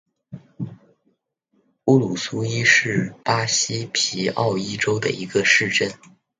[1.85, 5.91] 乌鲁苏伊是巴西皮奥伊州的一个市镇。